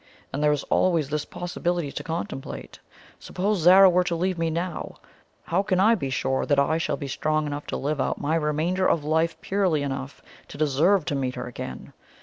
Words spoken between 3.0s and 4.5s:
suppose Zara were to leave me